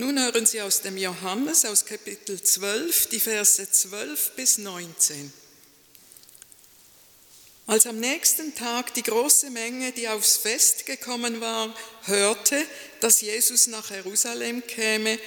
[0.00, 5.30] Nun hören Sie aus dem Johannes, aus Kapitel 12, die Verse 12 bis 19.
[7.66, 11.74] Als am nächsten Tag die große Menge, die aufs Fest gekommen war,
[12.04, 12.64] hörte,
[13.00, 15.18] dass Jesus nach Jerusalem käme,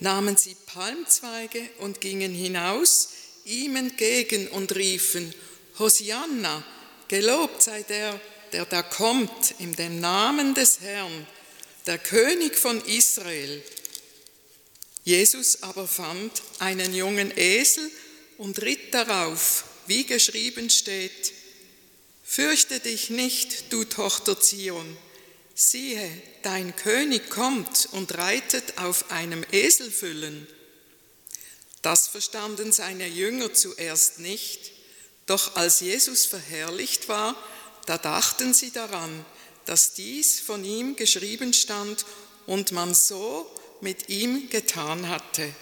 [0.00, 3.08] nahmen sie Palmzweige und gingen hinaus
[3.46, 5.32] ihm entgegen und riefen,
[5.78, 6.62] Hosianna,
[7.08, 8.20] gelobt sei der,
[8.52, 11.26] der da kommt, in dem Namen des Herrn,
[11.86, 13.62] der König von Israel.
[15.08, 17.90] Jesus aber fand einen jungen Esel
[18.36, 21.32] und ritt darauf, wie geschrieben steht,
[22.22, 24.98] Fürchte dich nicht, du Tochter Zion,
[25.54, 26.06] siehe,
[26.42, 30.46] dein König kommt und reitet auf einem Eselfüllen.
[31.80, 34.72] Das verstanden seine Jünger zuerst nicht,
[35.24, 37.34] doch als Jesus verherrlicht war,
[37.86, 39.24] da dachten sie daran,
[39.64, 42.04] dass dies von ihm geschrieben stand
[42.44, 43.50] und man so
[43.82, 45.52] mit ihm getan hatte.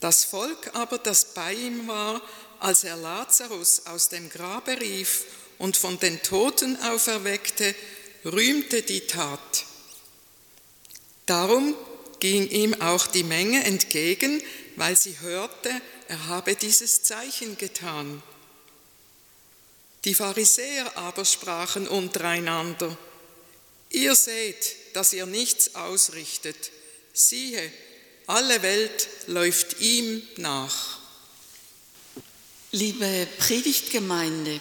[0.00, 2.22] Das Volk aber, das bei ihm war,
[2.60, 5.24] als er Lazarus aus dem Grabe rief
[5.58, 7.74] und von den Toten auferweckte,
[8.24, 9.64] rühmte die Tat.
[11.26, 11.74] Darum
[12.20, 14.42] ging ihm auch die Menge entgegen,
[14.76, 15.70] weil sie hörte,
[16.08, 18.22] er habe dieses Zeichen getan.
[20.04, 22.96] Die Pharisäer aber sprachen untereinander,
[23.90, 26.70] ihr seht, dass ihr nichts ausrichtet.
[27.20, 27.72] Siehe,
[28.28, 31.00] alle Welt läuft ihm nach.
[32.70, 34.60] Liebe Predigtgemeinde,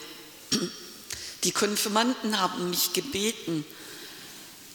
[1.43, 3.63] die Konfirmanden haben mich gebeten,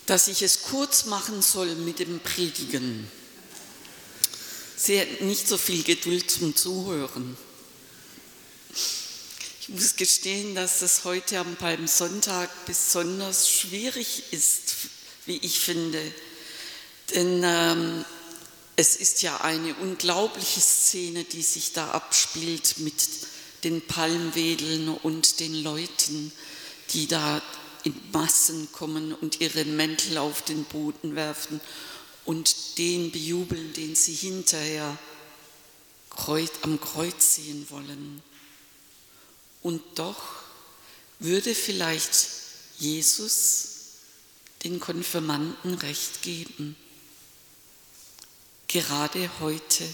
[0.07, 3.11] dass ich es kurz machen soll mit dem Predigen.
[4.77, 7.37] Sie hätten nicht so viel Geduld zum Zuhören.
[9.61, 14.77] Ich muss gestehen, dass es heute am Palmsonntag besonders schwierig ist,
[15.27, 16.01] wie ich finde.
[17.15, 18.05] Denn ähm,
[18.77, 22.95] es ist ja eine unglaubliche Szene, die sich da abspielt mit
[23.65, 26.33] den Palmwedeln und den Leuten,
[26.91, 27.43] die da
[27.85, 31.61] in Massen kommen und ihre Mäntel auf den Boden werfen
[32.25, 34.97] und den bejubeln, den sie hinterher
[36.63, 38.23] am Kreuz sehen wollen.
[39.63, 40.23] Und doch
[41.19, 42.29] würde vielleicht
[42.79, 43.69] Jesus
[44.65, 46.77] den Konfirmanden recht geben
[48.73, 49.87] gerade heute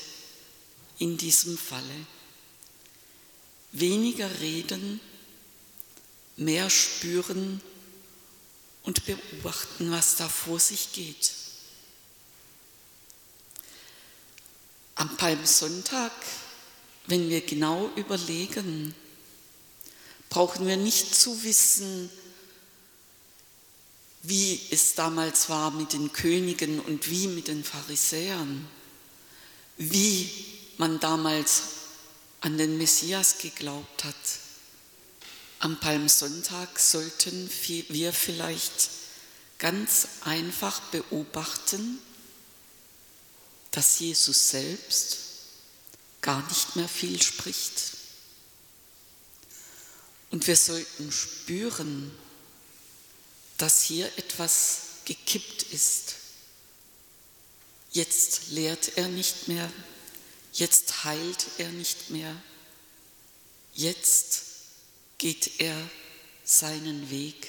[0.98, 2.06] in diesem Falle.
[3.72, 5.00] Weniger reden,
[6.36, 7.60] mehr spüren
[8.84, 11.32] und beobachten, was da vor sich geht.
[14.94, 16.12] Am Palmsonntag,
[17.08, 18.94] wenn wir genau überlegen,
[20.28, 22.10] brauchen wir nicht zu wissen,
[24.22, 28.68] wie es damals war mit den Königen und wie mit den Pharisäern,
[29.76, 30.30] wie
[30.76, 31.62] man damals
[32.40, 34.14] an den Messias geglaubt hat.
[35.60, 37.50] Am Palmsonntag sollten
[37.88, 38.90] wir vielleicht
[39.58, 41.98] ganz einfach beobachten,
[43.72, 45.18] dass Jesus selbst
[46.20, 47.92] gar nicht mehr viel spricht.
[50.30, 52.12] Und wir sollten spüren,
[53.58, 56.14] dass hier etwas gekippt ist.
[57.92, 59.70] Jetzt lehrt er nicht mehr,
[60.52, 62.34] jetzt heilt er nicht mehr,
[63.74, 64.42] jetzt
[65.18, 65.76] geht er
[66.44, 67.48] seinen Weg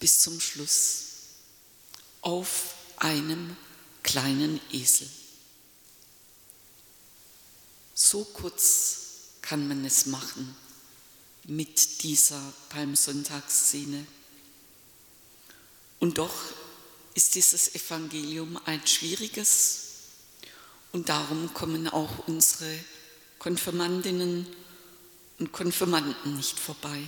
[0.00, 1.04] bis zum Schluss
[2.22, 3.56] auf einem
[4.02, 5.08] kleinen Esel.
[7.94, 8.98] So kurz
[9.42, 10.56] kann man es machen
[11.44, 14.06] mit dieser Palmsonntagsszene.
[16.00, 16.34] Und doch
[17.14, 19.86] ist dieses Evangelium ein schwieriges
[20.92, 22.78] und darum kommen auch unsere
[23.38, 24.46] Konfirmandinnen
[25.38, 27.02] und Konfirmanden nicht vorbei.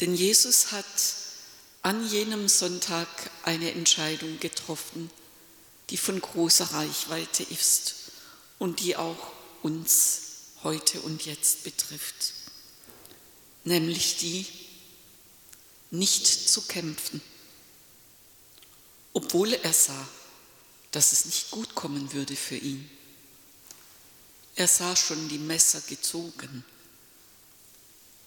[0.00, 0.84] Denn Jesus hat
[1.82, 3.08] an jenem Sonntag
[3.44, 5.10] eine Entscheidung getroffen,
[5.90, 7.94] die von großer Reichweite ist
[8.58, 10.20] und die auch uns
[10.62, 12.34] heute und jetzt betrifft,
[13.64, 14.46] nämlich die,
[15.90, 17.20] nicht zu kämpfen,
[19.12, 20.08] obwohl er sah,
[20.92, 22.88] dass es nicht gut kommen würde für ihn.
[24.56, 26.64] Er sah schon die Messer gezogen.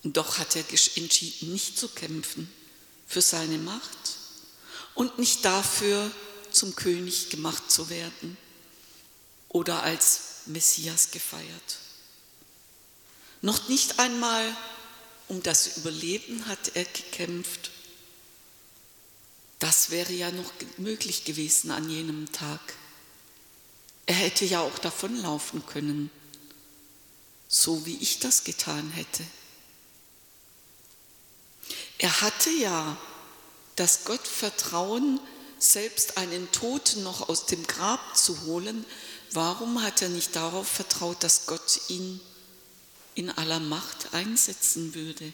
[0.04, 0.66] Doch hat er
[0.96, 2.52] entschieden, nicht zu kämpfen
[3.08, 4.18] für seine Macht
[4.96, 6.12] und nicht dafür,
[6.52, 8.38] zum König gemacht zu werden
[9.50, 11.78] oder als Messias gefeiert.
[13.42, 14.56] Noch nicht einmal
[15.28, 17.72] um das Überleben hat er gekämpft.
[19.60, 22.60] Das wäre ja noch möglich gewesen an jenem Tag.
[24.06, 26.10] Er hätte ja auch davonlaufen können,
[27.48, 29.24] so wie ich das getan hätte.
[31.98, 32.98] Er hatte ja
[33.78, 35.20] das Gottvertrauen,
[35.58, 38.86] selbst einen Toten noch aus dem Grab zu holen.
[39.32, 42.20] Warum hat er nicht darauf vertraut, dass Gott ihn
[43.16, 45.34] in aller Macht einsetzen würde?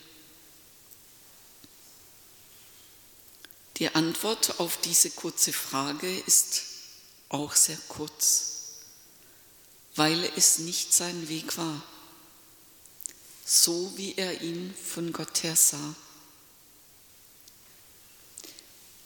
[3.77, 6.63] Die Antwort auf diese kurze Frage ist
[7.29, 8.79] auch sehr kurz,
[9.95, 11.81] weil es nicht sein Weg war,
[13.45, 15.95] so wie er ihn von Gott her sah.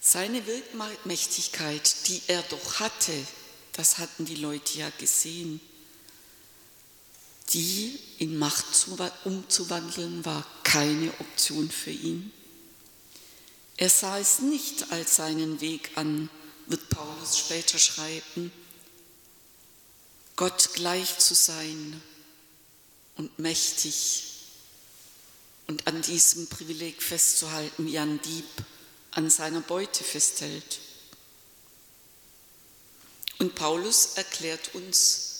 [0.01, 3.13] Seine Wirkmächtigkeit, die er doch hatte,
[3.73, 5.61] das hatten die Leute ja gesehen,
[7.49, 8.65] die in Macht
[9.25, 12.31] umzuwandeln, war keine Option für ihn.
[13.77, 16.29] Er sah es nicht als seinen Weg an,
[16.67, 18.51] wird Paulus später schreiben,
[20.35, 22.01] Gott gleich zu sein
[23.17, 24.23] und mächtig
[25.67, 28.45] und an diesem Privileg festzuhalten, wie ein Dieb
[29.11, 30.79] an seiner Beute festhält.
[33.39, 35.32] Und Paulus erklärt uns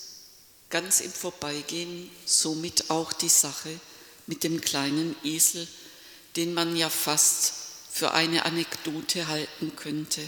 [0.74, 3.80] ganz im Vorbeigehen somit auch die Sache
[4.26, 5.68] mit dem kleinen Esel,
[6.36, 7.54] den man ja fast
[7.92, 10.28] für eine Anekdote halten könnte.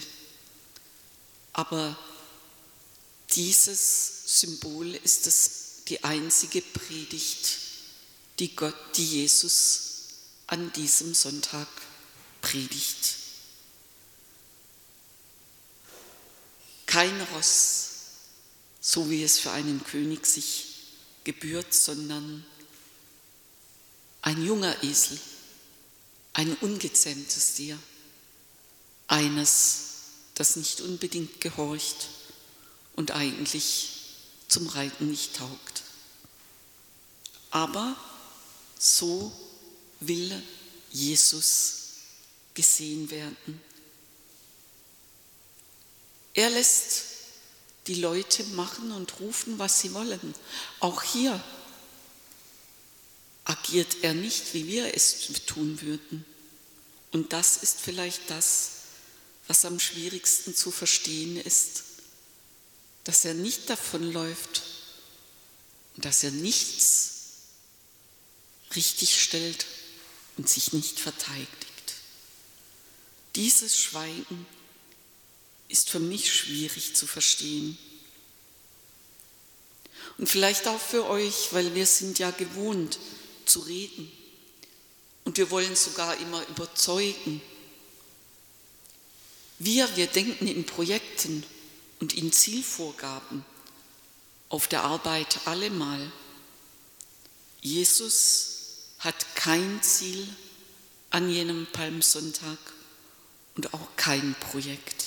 [1.51, 1.97] Aber
[3.31, 7.57] dieses Symbol ist es die einzige Predigt,
[8.37, 9.81] die Gott, die Jesus
[10.45, 11.67] an diesem Sonntag
[12.41, 13.15] predigt.
[16.85, 17.94] Kein Ross,
[18.87, 20.75] so wie es für einen König sich
[21.23, 22.45] gebührt, sondern
[24.21, 25.19] ein junger Esel,
[26.33, 27.79] ein ungezähmtes Tier,
[29.07, 29.77] eines,
[30.35, 32.09] das nicht unbedingt gehorcht
[32.95, 33.89] und eigentlich
[34.49, 35.81] zum Reiten nicht taugt.
[37.49, 37.95] Aber
[38.77, 39.31] so
[39.99, 40.43] will
[40.91, 41.77] Jesus
[42.53, 43.59] gesehen werden.
[46.35, 47.14] Er lässt
[47.87, 50.33] die Leute machen und rufen, was sie wollen.
[50.79, 51.41] Auch hier
[53.43, 56.25] agiert er nicht, wie wir es tun würden.
[57.11, 58.71] Und das ist vielleicht das,
[59.47, 61.83] was am schwierigsten zu verstehen ist,
[63.03, 64.63] dass er nicht davonläuft
[65.95, 67.11] und dass er nichts
[68.75, 69.65] richtig stellt
[70.37, 71.47] und sich nicht verteidigt.
[73.35, 74.45] Dieses Schweigen
[75.67, 77.77] ist für mich schwierig zu verstehen.
[80.17, 82.99] Und vielleicht auch für euch, weil wir sind ja gewohnt
[83.45, 84.11] zu reden.
[85.23, 87.41] Und wir wollen sogar immer überzeugen.
[89.59, 91.43] Wir, wir denken in Projekten
[91.99, 93.43] und in Zielvorgaben
[94.49, 96.11] auf der Arbeit allemal.
[97.61, 98.55] Jesus
[98.99, 100.27] hat kein Ziel
[101.09, 102.59] an jenem Palmsonntag
[103.55, 105.04] und auch kein Projekt.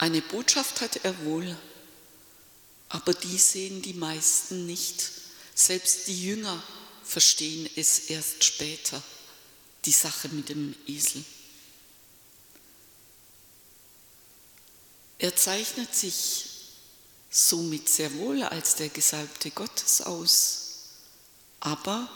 [0.00, 1.54] Eine Botschaft hat er wohl,
[2.88, 5.10] aber die sehen die meisten nicht.
[5.54, 6.62] Selbst die Jünger
[7.04, 9.02] verstehen es erst später,
[9.84, 11.22] die Sache mit dem Esel.
[15.18, 16.46] Er zeichnet sich
[17.28, 20.60] somit sehr wohl als der Gesalbte Gottes aus,
[21.60, 22.08] aber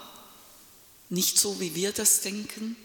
[1.11, 2.77] nicht so, wie wir das denken,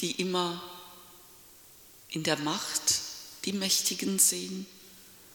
[0.00, 0.77] die immer
[2.10, 3.00] in der Macht
[3.44, 4.66] die Mächtigen sehen,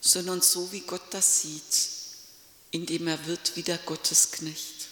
[0.00, 1.88] sondern so wie Gott das sieht,
[2.70, 4.88] indem er wird wie der Gottesknecht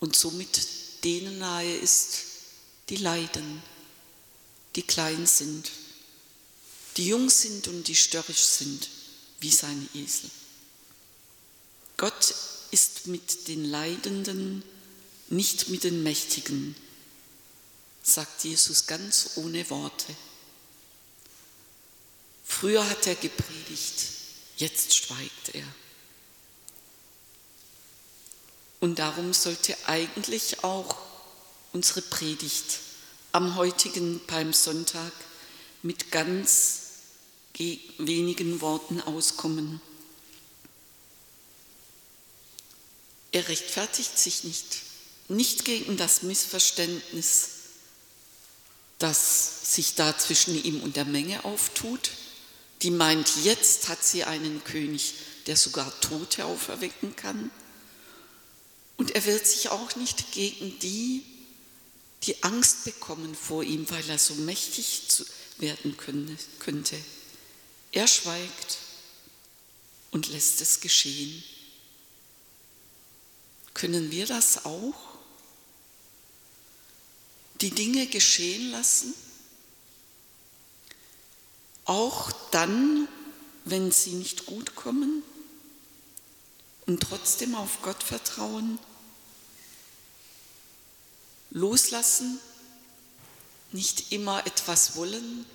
[0.00, 0.66] und somit
[1.04, 2.18] denen nahe ist,
[2.88, 3.62] die leiden,
[4.74, 5.70] die klein sind,
[6.96, 8.88] die jung sind und die störrisch sind,
[9.40, 10.30] wie sein Esel.
[11.96, 12.34] Gott
[12.72, 14.64] ist mit den Leidenden,
[15.28, 16.74] nicht mit den Mächtigen,
[18.02, 20.16] sagt Jesus ganz ohne Worte.
[22.60, 24.04] Früher hat er gepredigt,
[24.56, 25.64] jetzt schweigt er.
[28.78, 30.96] Und darum sollte eigentlich auch
[31.72, 32.78] unsere Predigt
[33.32, 35.12] am heutigen Palmsonntag
[35.82, 36.80] mit ganz
[37.98, 39.80] wenigen Worten auskommen.
[43.32, 44.82] Er rechtfertigt sich nicht,
[45.28, 47.48] nicht gegen das Missverständnis,
[48.98, 52.10] das sich da zwischen ihm und der Menge auftut,
[52.82, 55.14] die meint, jetzt hat sie einen König,
[55.46, 57.50] der sogar Tote auferwecken kann.
[58.96, 61.24] Und er wird sich auch nicht gegen die,
[62.24, 65.02] die Angst bekommen vor ihm, weil er so mächtig
[65.58, 65.96] werden
[66.58, 66.98] könnte.
[67.92, 68.78] Er schweigt
[70.10, 71.42] und lässt es geschehen.
[73.74, 74.94] Können wir das auch?
[77.60, 79.14] Die Dinge geschehen lassen?
[81.84, 83.08] Auch dann,
[83.64, 85.22] wenn sie nicht gut kommen?
[86.86, 88.78] Und trotzdem auf Gott vertrauen?
[91.50, 92.40] Loslassen?
[93.72, 95.46] Nicht immer etwas wollen?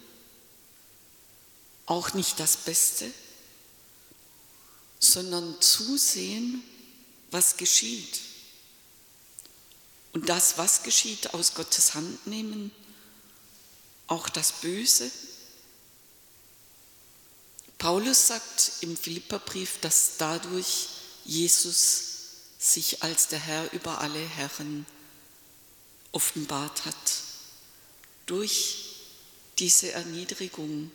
[1.85, 3.11] Auch nicht das Beste?
[4.99, 6.63] Sondern zusehen,
[7.31, 8.21] was geschieht.
[10.13, 12.71] Und das, was geschieht, aus Gottes Hand nehmen,
[14.07, 15.11] auch das Böse.
[17.77, 20.87] Paulus sagt im Philipperbrief, dass dadurch
[21.25, 22.03] Jesus
[22.57, 24.85] sich als der Herr über alle Herren
[26.11, 26.95] offenbart hat.
[28.25, 28.83] Durch
[29.59, 30.91] diese Erniedrigung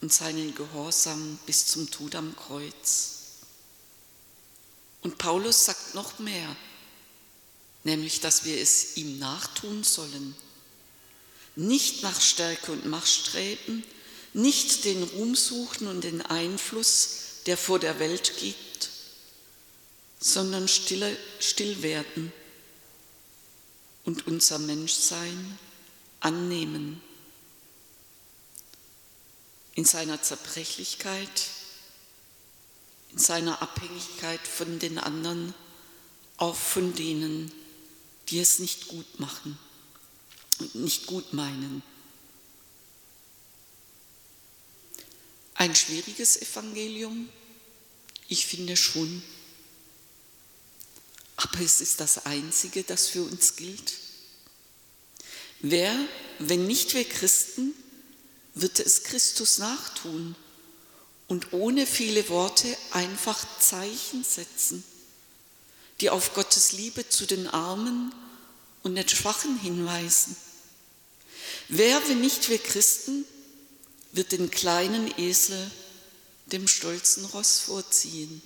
[0.00, 3.14] und seinen Gehorsam bis zum Tod am Kreuz.
[5.02, 6.56] Und Paulus sagt noch mehr,
[7.84, 10.36] nämlich, dass wir es ihm nachtun sollen.
[11.56, 13.84] Nicht nach Stärke und Macht streben,
[14.38, 18.90] nicht den Ruhm suchen und den Einfluss, der vor der Welt gibt,
[20.20, 22.32] sondern stille, still werden
[24.04, 25.58] und unser Menschsein
[26.20, 27.00] annehmen.
[29.74, 31.50] In seiner Zerbrechlichkeit,
[33.10, 35.52] in seiner Abhängigkeit von den anderen,
[36.36, 37.50] auch von denen,
[38.28, 39.58] die es nicht gut machen
[40.60, 41.82] und nicht gut meinen.
[45.58, 47.28] Ein schwieriges Evangelium?
[48.28, 49.22] Ich finde schon.
[51.34, 53.94] Aber es ist das Einzige, das für uns gilt.
[55.58, 55.98] Wer,
[56.38, 57.74] wenn nicht wir Christen,
[58.54, 60.36] wird es Christus nachtun
[61.26, 64.84] und ohne viele Worte einfach Zeichen setzen,
[66.00, 68.14] die auf Gottes Liebe zu den Armen
[68.84, 70.36] und den Schwachen hinweisen.
[71.66, 73.24] Wer, wenn nicht wir Christen,
[74.12, 75.70] wird den kleinen Esel
[76.46, 78.42] dem stolzen Ross vorziehen?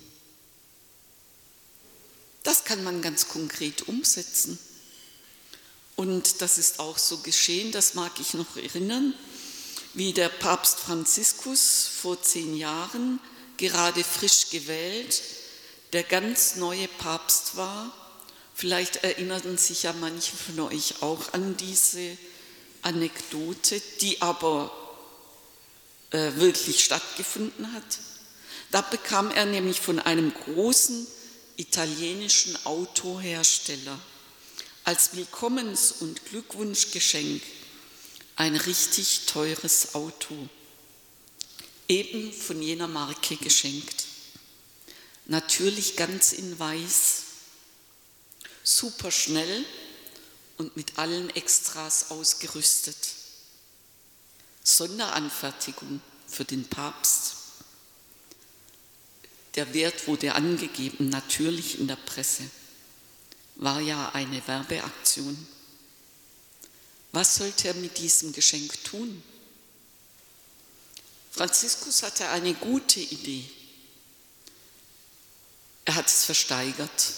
[2.43, 4.59] Das kann man ganz konkret umsetzen.
[5.95, 9.13] Und das ist auch so geschehen, das mag ich noch erinnern
[9.93, 13.19] wie der Papst Franziskus vor zehn Jahren,
[13.57, 15.21] gerade frisch gewählt,
[15.93, 17.93] der ganz neue Papst war.
[18.55, 22.17] Vielleicht erinnern sich ja manche von euch auch an diese
[22.81, 24.71] Anekdote, die aber
[26.13, 27.83] wirklich stattgefunden hat.
[28.71, 31.05] Da bekam er nämlich von einem großen
[31.57, 33.99] italienischen Autohersteller
[34.83, 37.41] als Willkommens- und Glückwunschgeschenk
[38.35, 40.49] ein richtig teures Auto,
[41.87, 44.05] eben von jener Marke geschenkt.
[45.25, 47.21] Natürlich ganz in weiß,
[48.63, 49.65] super schnell
[50.57, 52.97] und mit allen Extras ausgerüstet.
[54.63, 57.35] Sonderanfertigung für den Papst.
[59.55, 62.43] Der Wert wurde angegeben, natürlich in der Presse.
[63.55, 65.47] War ja eine Werbeaktion.
[67.11, 69.21] Was sollte er mit diesem Geschenk tun?
[71.31, 73.45] Franziskus hatte eine gute Idee.
[75.85, 77.13] Er hat es versteigert.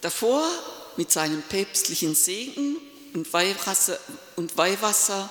[0.00, 0.48] Davor
[0.96, 2.76] mit seinem päpstlichen Segen
[3.12, 3.98] und Weihwasser,
[4.36, 5.28] und Weihwasser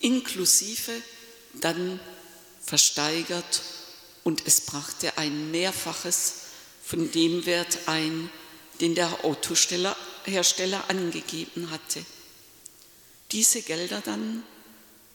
[0.00, 0.92] inklusive
[1.54, 2.00] dann
[2.64, 3.62] versteigert
[4.24, 6.34] und es brachte ein Mehrfaches
[6.84, 8.28] von dem Wert ein,
[8.80, 12.04] den der Autosteller Hersteller angegeben hatte.
[13.32, 14.42] Diese Gelder dann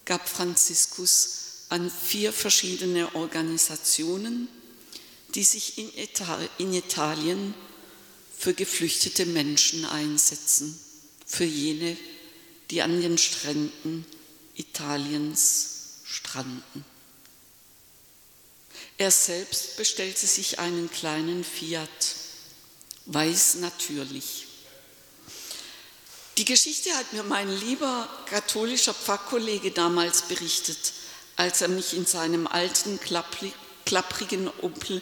[0.05, 4.47] gab Franziskus an vier verschiedene Organisationen,
[5.33, 7.53] die sich in, Italien
[8.37, 10.79] für geflüchtete Menschen einsetzen,
[11.25, 11.97] für jene,
[12.71, 14.05] die an den Stränden
[14.55, 16.85] Italiens stranden.
[18.97, 22.15] Er selbst bestellte sich einen kleinen Fiat,
[23.07, 24.47] weiß natürlich.
[26.37, 30.93] Die Geschichte hat mir mein lieber katholischer Pfarrkollege damals berichtet,
[31.37, 32.99] als er mich in seinem alten,
[33.85, 35.01] klapprigen Opel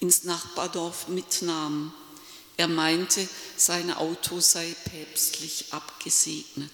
[0.00, 1.92] ins Nachbardorf mitnahm.
[2.56, 6.72] Er meinte, sein Auto sei päpstlich abgesegnet.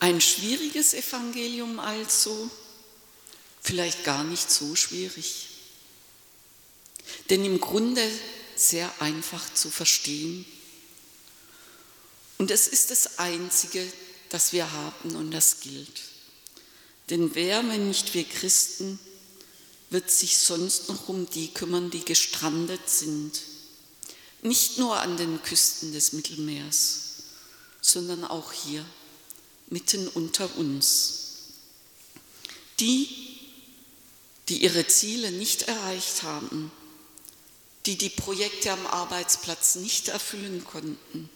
[0.00, 2.50] Ein schwieriges Evangelium also,
[3.62, 5.48] vielleicht gar nicht so schwierig.
[7.28, 8.02] Denn im Grunde
[8.56, 10.44] sehr einfach zu verstehen.
[12.38, 13.86] Und es ist das Einzige,
[14.30, 16.00] das wir haben und das gilt.
[17.10, 18.98] Denn wer, wenn nicht wir Christen,
[19.90, 23.42] wird sich sonst noch um die kümmern, die gestrandet sind?
[24.42, 27.00] Nicht nur an den Küsten des Mittelmeers,
[27.82, 28.86] sondern auch hier,
[29.70, 31.20] mitten unter uns.
[32.80, 33.08] Die,
[34.48, 36.72] die ihre Ziele nicht erreicht haben,
[37.86, 41.30] die die Projekte am Arbeitsplatz nicht erfüllen konnten,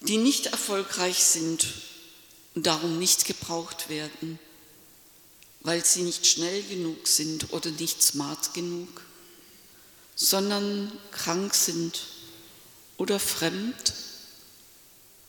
[0.00, 1.66] die nicht erfolgreich sind
[2.54, 4.38] und darum nicht gebraucht werden,
[5.60, 9.02] weil sie nicht schnell genug sind oder nicht smart genug,
[10.14, 12.02] sondern krank sind
[12.98, 13.94] oder fremd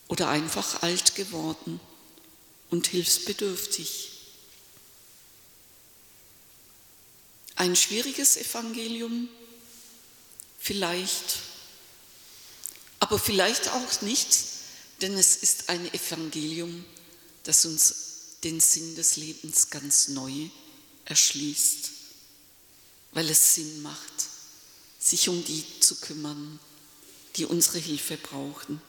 [0.08, 1.80] oder einfach alt geworden
[2.70, 4.12] und hilfsbedürftig.
[7.56, 9.30] Ein schwieriges Evangelium,
[10.60, 11.40] vielleicht,
[13.00, 14.46] aber vielleicht auch nicht,
[15.02, 16.86] denn es ist ein Evangelium,
[17.44, 17.96] das uns
[18.44, 20.50] den Sinn des Lebens ganz neu
[21.06, 21.92] erschließt,
[23.12, 24.14] weil es Sinn macht,
[25.00, 26.60] sich um die zu kümmern,
[27.38, 28.82] die unsere Hilfe brauchen.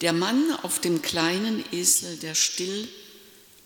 [0.00, 2.88] Der Mann auf dem kleinen Esel, der still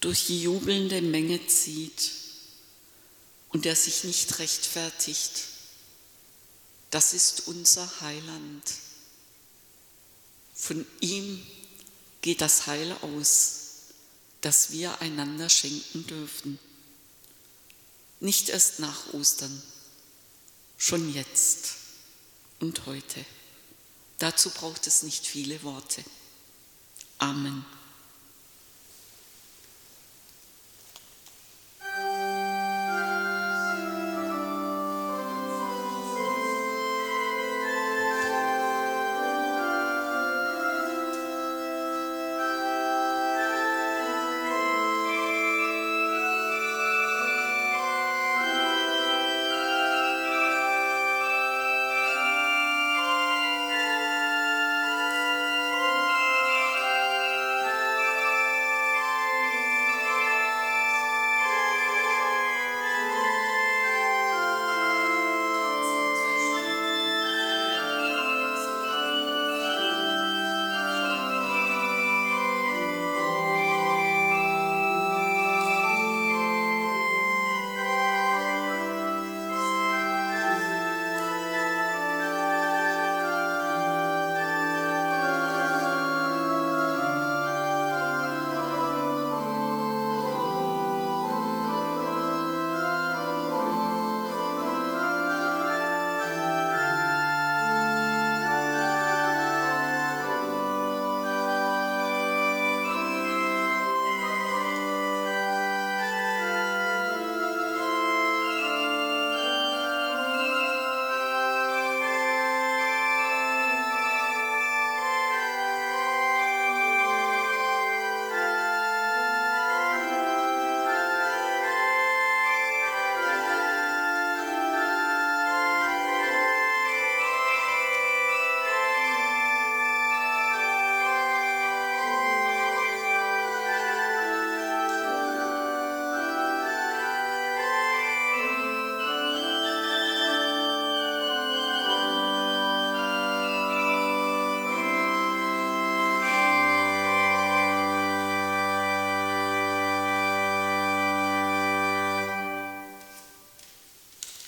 [0.01, 2.12] durch die jubelnde Menge zieht
[3.51, 5.45] und der sich nicht rechtfertigt,
[6.91, 8.62] das ist unser Heiland.
[10.55, 11.45] Von ihm
[12.23, 13.61] geht das Heil aus,
[14.41, 16.59] das wir einander schenken dürfen.
[18.21, 19.62] Nicht erst nach Ostern,
[20.79, 21.75] schon jetzt
[22.61, 23.25] und heute.
[24.19, 26.03] Dazu braucht es nicht viele Worte.
[27.23, 27.62] Amen.